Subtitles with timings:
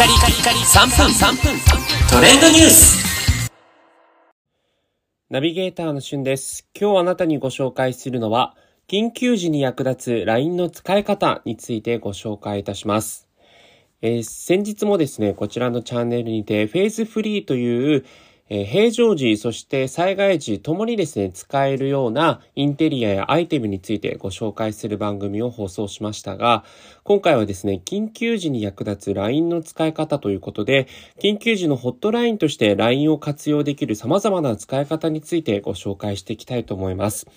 [0.00, 1.60] カリカリカリ3分3分
[2.08, 3.50] トレンドニュース
[5.28, 6.66] ナビゲーターのしゅんです。
[6.74, 8.56] 今日あなたにご紹介するのは、
[8.88, 13.28] 緊急時に役立つ LINE の使い方についてご紹介いたします。
[14.00, 18.06] えー、先日もですね、こちらのチャンネルにて、フェーズフリーという
[18.52, 26.64] え、平常時、そして災害時ともにですね、使えるようなインテリアやアイテムについてご紹介する番組を放送しましたが、
[27.04, 30.88] 今回はですね、緊急時に役立つ LINE の使い方ということで、
[31.20, 37.28] 緊急時のホットラインとして LINE を活用できる様々な使い方についてご紹介していきたいと思います。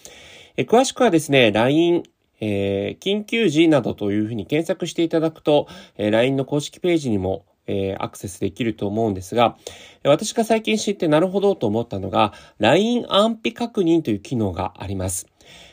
[0.57, 2.01] え、詳しくはですね、LINE
[2.45, 9.57] えー、緊急時などというふうに検索していただくと、えー、LINE の公式ページにもえー、アクセスできると思うんですが、
[10.03, 15.27] 私が最近知ってなるほどと思ったのが、LINE 安否確認という機能があります。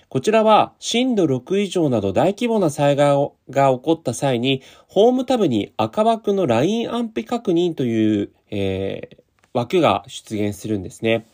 [0.09, 9.21] こちらは震度6以上など大規模な災害が起こった際に、ホームタブに赤枠の LINE 安否確認という、えー、
[9.53, 11.27] 枠が出現するんですね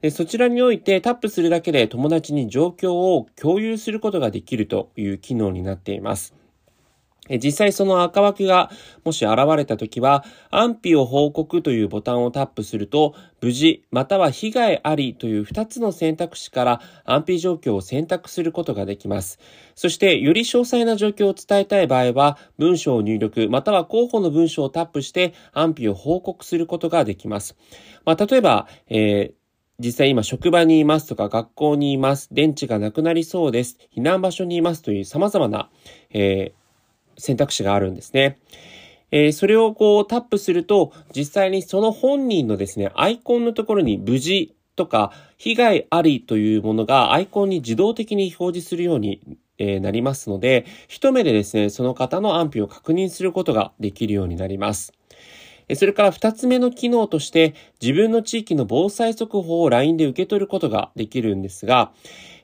[0.00, 0.10] で。
[0.10, 6.34] そちらにおいてタップするだけで友達に状況を共有することができるという機能になっています。
[7.30, 8.70] 実際その赤枠が
[9.04, 19.38] もし現れた時は、安否を報告というボタンをタップすると、無事または被害ありという2つの選択肢から安否状況を選択することができます。
[19.76, 27.56] そして、より詳細な状況を伝えたい場合は、文章を入力、または候補の文章をタップして安否を報告することができます。
[28.04, 29.34] まあ、例えば、えー
[29.78, 32.28] 実際今職場にいますとか学校にいます。
[32.30, 33.78] 電池がなくなりそうです。
[33.92, 35.70] 避難場所にいますという様々な、
[36.10, 36.61] えー
[37.18, 38.38] 選択肢があるんですね。
[39.10, 49.20] えー、それをこうタップすると、実際にその本人のですね、アイコンのところに無事とか被害ありというものがアイコンに自動的に表示するように
[49.58, 54.92] えなりますので、一目でですね、その方の安否を確認することができるようになります。
[55.74, 61.92] それから二つ目の機能として、自分の地域の防災速報を LINE で受け取ることができるんですが、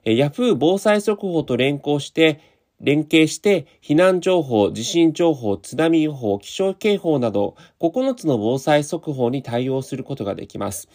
[0.05, 2.41] Yahoo 防災速報と連行して、
[2.81, 10.89] 連携して避難情報、地震情報、津波予報、気象警報など9つの防災速報に対応することができます。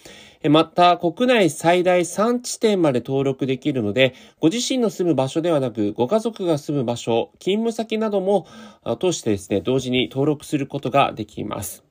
[0.50, 8.48] また、国内最大3地点まで登録できるので、ご自身の住む場所ではなく、ご家族が住む場所、勤務先なども
[9.00, 11.84] 通してですね、同時に登録することができます。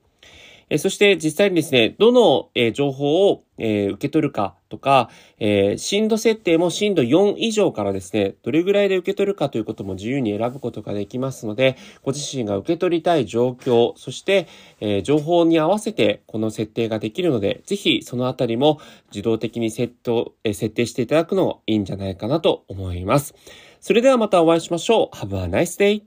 [0.69, 5.09] えそして実際にですね、どの、え情報を、え受け取るかとか、
[5.39, 14.47] え震度設定も震度4以上からですね、どれぐらいで受け取るかということも自由に選ぶことができますので、ご自身が受け取りたい状況、そして、
[14.81, 18.79] え情報に合わせてこの設定ができるので、ぜひそのあたりも
[19.11, 23.35] 自動的にセット、え設定していただくのいいんじゃないかなと思います。
[23.79, 25.15] それではまたお会いしましょう。
[25.15, 26.01] Have a nice day!